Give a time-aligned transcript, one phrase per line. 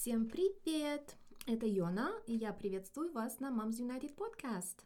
[0.00, 1.14] Всем привет!
[1.46, 4.76] Это Йона, и я приветствую вас на Moms United Podcast.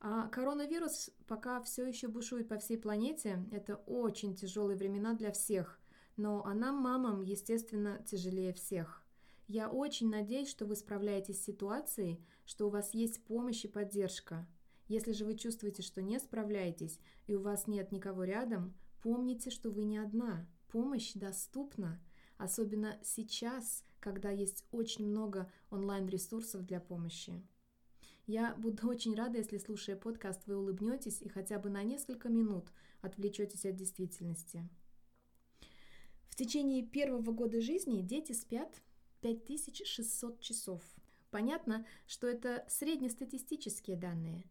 [0.00, 3.46] А коронавирус пока все еще бушует по всей планете.
[3.52, 5.78] Это очень тяжелые времена для всех.
[6.16, 9.06] Но а нам, мамам, естественно, тяжелее всех.
[9.46, 14.44] Я очень надеюсь, что вы справляетесь с ситуацией, что у вас есть помощь и поддержка.
[14.88, 16.98] Если же вы чувствуете, что не справляетесь
[17.28, 20.48] и у вас нет никого рядом, помните, что вы не одна.
[20.66, 22.00] Помощь доступна,
[22.38, 27.42] особенно сейчас, когда есть очень много онлайн-ресурсов для помощи.
[28.26, 32.72] Я буду очень рада, если, слушая подкаст, вы улыбнетесь и хотя бы на несколько минут
[33.00, 34.68] отвлечетесь от действительности.
[36.28, 38.82] В течение первого года жизни дети спят
[39.22, 40.82] 5600 часов.
[41.30, 44.44] Понятно, что это среднестатистические данные.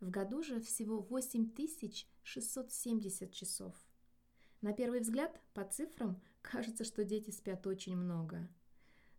[0.00, 3.74] В году же всего 8670 часов.
[4.64, 8.48] На первый взгляд, по цифрам, кажется, что дети спят очень много.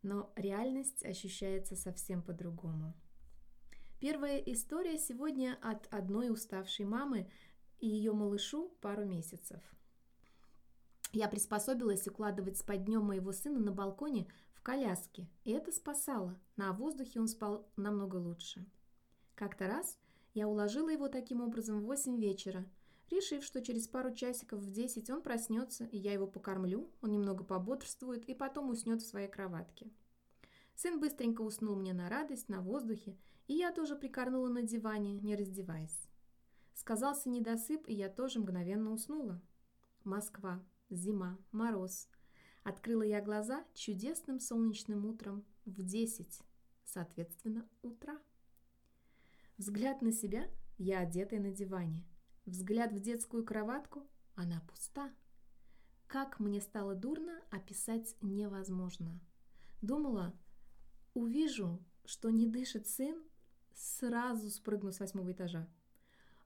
[0.01, 2.95] Но реальность ощущается совсем по-другому.
[3.99, 7.29] Первая история сегодня от одной уставшей мамы
[7.79, 9.61] и ее малышу пару месяцев.
[11.11, 16.35] Я приспособилась укладывать спать днем моего сына на балконе в коляске, и это спасало.
[16.55, 18.65] На воздухе он спал намного лучше.
[19.35, 19.99] Как-то раз
[20.33, 22.65] я уложила его таким образом в 8 вечера,
[23.09, 27.43] решив, что через пару часиков в 10 он проснется, и я его покормлю, он немного
[27.43, 29.91] пободрствует и потом уснет в своей кроватке.
[30.75, 33.17] Сын быстренько уснул мне на радость, на воздухе,
[33.47, 36.09] и я тоже прикорнула на диване, не раздеваясь.
[36.73, 39.41] Сказался недосып, и я тоже мгновенно уснула.
[40.03, 40.61] Москва.
[40.89, 41.37] Зима.
[41.51, 42.09] Мороз.
[42.63, 46.41] Открыла я глаза чудесным солнечным утром в десять,
[46.83, 48.19] соответственно, утра.
[49.57, 52.03] Взгляд на себя, я одетая на диване.
[52.45, 55.11] Взгляд в детскую кроватку, она пуста.
[56.05, 59.19] Как мне стало дурно, описать невозможно.
[59.81, 60.37] Думала,
[61.15, 63.23] увижу, что не дышит сын,
[63.73, 65.67] сразу спрыгну с восьмого этажа.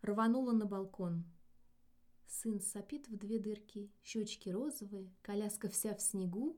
[0.01, 1.25] Рванула на балкон.
[2.27, 6.57] Сын сопит в две дырки, щечки розовые, коляска вся в снегу.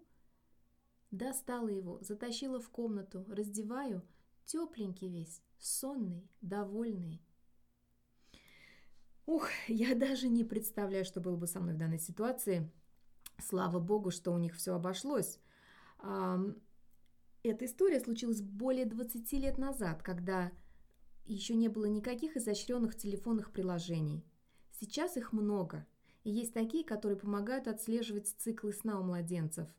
[1.09, 4.03] Достала его, затащила в комнату, раздеваю,
[4.45, 7.21] тепленький весь, сонный, довольный.
[9.31, 12.69] Ух, я даже не представляю, что было бы со мной в данной ситуации.
[13.41, 15.39] Слава богу, что у них все обошлось.
[16.01, 20.51] Эта история случилась более 20 лет назад, когда
[21.23, 24.25] еще не было никаких изощренных телефонных приложений.
[24.81, 25.87] Сейчас их много,
[26.25, 29.69] и есть такие, которые помогают отслеживать циклы сна у младенцев.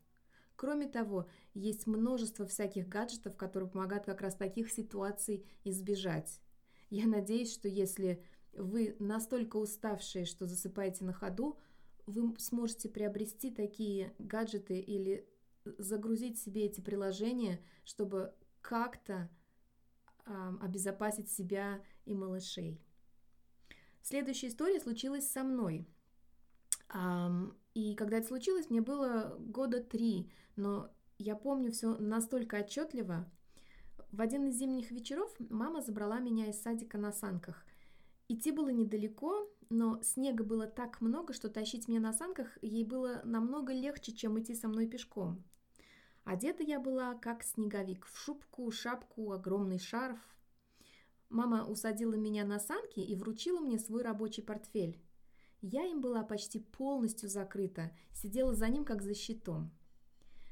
[0.55, 6.41] Кроме того, есть множество всяких гаджетов, которые помогают как раз таких ситуаций избежать.
[6.89, 8.23] Я надеюсь, что если
[8.55, 11.57] вы настолько уставшие, что засыпаете на ходу,
[12.05, 15.27] вы сможете приобрести такие гаджеты или
[15.77, 19.29] загрузить себе эти приложения, чтобы как-то
[20.25, 22.81] э, обезопасить себя и малышей.
[24.01, 25.87] Следующая история случилась со мной.
[26.93, 33.31] Um, и когда это случилось, мне было года три, но я помню все настолько отчетливо.
[34.11, 37.65] В один из зимних вечеров мама забрала меня из садика на санках.
[38.27, 43.21] Идти было недалеко, но снега было так много, что тащить меня на санках ей было
[43.23, 45.43] намного легче, чем идти со мной пешком.
[46.23, 50.19] Одета я была как снеговик, в шубку, шапку, огромный шарф.
[51.29, 55.01] Мама усадила меня на санки и вручила мне свой рабочий портфель.
[55.61, 59.71] Я им была почти полностью закрыта, сидела за ним как за щитом.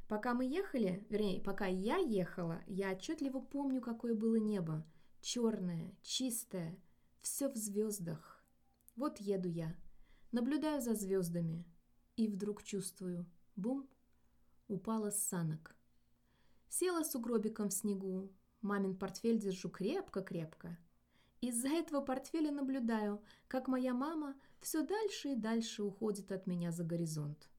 [0.09, 4.85] Пока мы ехали, вернее, пока я ехала, я отчетливо помню, какое было небо.
[5.21, 6.77] Черное, чистое,
[7.21, 8.43] все в звездах.
[8.95, 9.75] Вот еду я,
[10.31, 11.65] наблюдаю за звездами,
[12.15, 13.25] и вдруг чувствую,
[13.55, 13.89] бум,
[14.67, 15.75] упала с санок.
[16.69, 18.31] Села с угробиком в снегу,
[18.61, 20.77] мамин портфель держу крепко-крепко.
[21.41, 26.83] Из-за этого портфеля наблюдаю, как моя мама все дальше и дальше уходит от меня за
[26.83, 27.49] горизонт.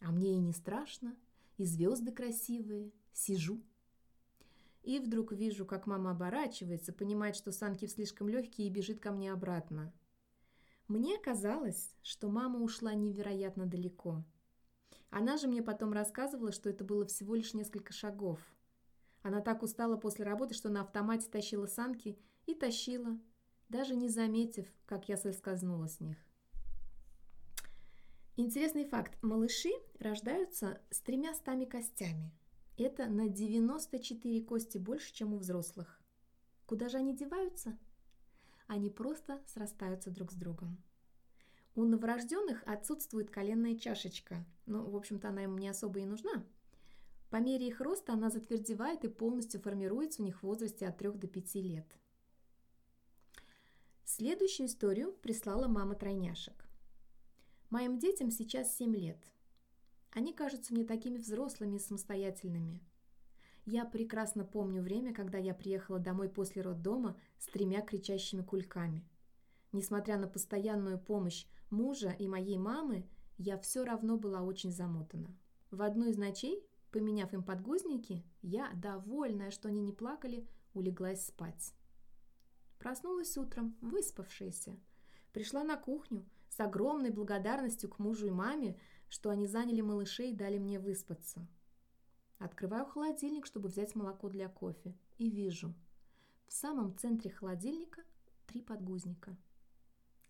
[0.00, 1.14] А мне и не страшно,
[1.58, 3.62] и звезды красивые, сижу.
[4.82, 9.32] И вдруг вижу, как мама оборачивается, понимает, что санки слишком легкие и бежит ко мне
[9.32, 9.92] обратно.
[10.88, 14.24] Мне казалось, что мама ушла невероятно далеко–
[15.12, 18.40] она же мне потом рассказывала, что это было всего лишь несколько шагов.
[19.20, 23.20] Она так устала после работы, что на автомате тащила санки и тащила,
[23.68, 26.16] даже не заметив, как я соскользнула с них.
[28.36, 29.22] Интересный факт.
[29.22, 29.68] Малыши
[29.98, 32.32] рождаются с тремя стами костями.
[32.76, 36.00] Это на 94 кости больше, чем у взрослых.
[36.66, 37.78] Куда же они деваются?
[38.66, 40.82] Они просто срастаются друг с другом.
[41.74, 44.44] У новорожденных отсутствует коленная чашечка.
[44.66, 46.44] Ну, в общем-то, она им не особо и нужна.
[47.30, 51.12] По мере их роста она затвердевает и полностью формируется у них в возрасте от 3
[51.12, 51.98] до 5 лет.
[54.04, 56.66] Следующую историю прислала мама тройняшек.
[57.70, 59.26] Моим детям сейчас 7 лет.
[60.12, 62.80] Они кажутся мне такими взрослыми и самостоятельными.
[63.64, 69.06] Я прекрасно помню время, когда я приехала домой после роддома с тремя кричащими кульками.
[69.72, 75.34] Несмотря на постоянную помощь мужа и моей мамы, я все равно была очень замотана.
[75.70, 81.72] В одну из ночей, поменяв им подгузники, я, довольная, что они не плакали, улеглась спать.
[82.78, 84.78] Проснулась утром, выспавшаяся.
[85.32, 88.78] Пришла на кухню с огромной благодарностью к мужу и маме,
[89.12, 91.46] что они заняли малышей и дали мне выспаться.
[92.38, 95.74] Открываю холодильник, чтобы взять молоко для кофе, и вижу.
[96.48, 98.02] В самом центре холодильника
[98.46, 99.36] три подгузника.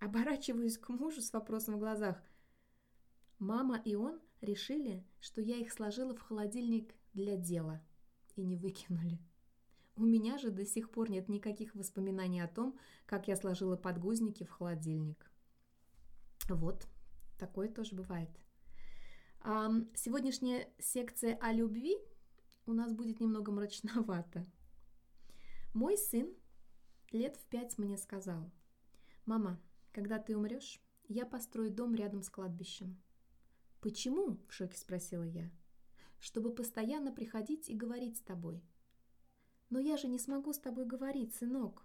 [0.01, 2.21] Оборачиваюсь к мужу с вопросом в глазах.
[3.39, 7.81] Мама и он решили, что я их сложила в холодильник для дела
[8.35, 9.21] и не выкинули.
[9.95, 12.77] У меня же до сих пор нет никаких воспоминаний о том,
[13.07, 15.31] как я сложила подгузники в холодильник.
[16.49, 16.89] Вот,
[17.39, 18.42] такое тоже бывает.
[19.45, 21.99] Сегодняшняя секция о любви
[22.67, 24.47] у нас будет немного мрачновато.
[25.75, 26.33] Мой сын
[27.11, 28.53] лет в пять мне сказал,
[29.27, 29.61] «Мама,
[29.93, 33.03] когда ты умрешь, я построю дом рядом с кладбищем.
[33.81, 35.51] «Почему?»– в шоке спросила я.
[36.21, 38.63] «Чтобы постоянно приходить и говорить с тобой».
[39.71, 41.85] «Но я же не смогу с тобой говорить, сынок».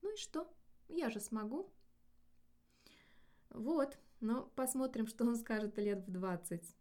[0.00, 0.52] «Ну и что?
[0.88, 1.72] Я же смогу».
[3.50, 6.74] «Вот, но посмотрим, что он скажет лет в двадцать».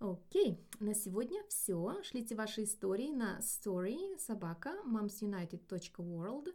[0.00, 2.00] Окей, на сегодня все.
[2.04, 6.54] Шлите ваши истории на story собака momsunited.world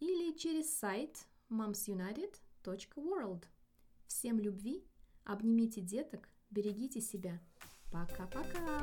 [0.00, 1.16] или через сайт
[1.48, 3.44] momsunited.world.
[4.08, 4.84] Всем любви
[5.24, 7.40] Обнимите деток, берегите себя.
[7.92, 8.80] Пока-пока!